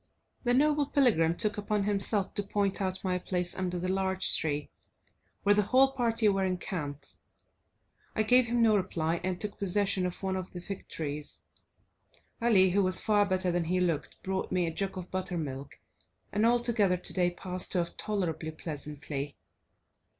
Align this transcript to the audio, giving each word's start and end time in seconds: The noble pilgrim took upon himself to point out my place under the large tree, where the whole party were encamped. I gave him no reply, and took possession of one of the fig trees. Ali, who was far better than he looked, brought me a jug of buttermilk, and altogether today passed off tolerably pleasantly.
The 0.41 0.55
noble 0.55 0.87
pilgrim 0.87 1.35
took 1.37 1.59
upon 1.59 1.83
himself 1.83 2.33
to 2.33 2.41
point 2.41 2.81
out 2.81 3.03
my 3.03 3.19
place 3.19 3.55
under 3.55 3.77
the 3.77 3.87
large 3.87 4.35
tree, 4.35 4.71
where 5.43 5.53
the 5.53 5.61
whole 5.61 5.91
party 5.91 6.27
were 6.27 6.43
encamped. 6.43 7.17
I 8.15 8.23
gave 8.23 8.47
him 8.47 8.63
no 8.63 8.75
reply, 8.75 9.21
and 9.23 9.39
took 9.39 9.59
possession 9.59 10.07
of 10.07 10.23
one 10.23 10.35
of 10.35 10.53
the 10.53 10.59
fig 10.59 10.87
trees. 10.87 11.43
Ali, 12.41 12.71
who 12.71 12.81
was 12.81 12.99
far 12.99 13.27
better 13.27 13.51
than 13.51 13.65
he 13.65 13.79
looked, 13.79 14.15
brought 14.23 14.51
me 14.51 14.65
a 14.65 14.73
jug 14.73 14.97
of 14.97 15.11
buttermilk, 15.11 15.77
and 16.31 16.47
altogether 16.47 16.97
today 16.97 17.29
passed 17.29 17.75
off 17.75 17.95
tolerably 17.95 18.49
pleasantly. 18.49 19.37